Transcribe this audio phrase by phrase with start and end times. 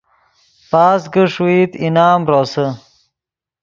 [0.69, 2.67] پاس کہ ݰوئیت انعام روسے